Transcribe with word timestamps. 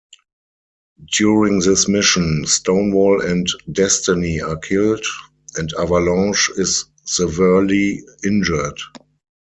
During 1.13 1.59
this 1.59 1.87
mission 1.87 2.47
Stonewall 2.47 3.21
and 3.21 3.45
Destiny 3.71 4.41
are 4.41 4.57
killed, 4.57 5.05
and 5.57 5.69
Avalanche 5.79 6.49
is 6.57 6.85
severely 7.05 8.03
injured. 8.23 8.79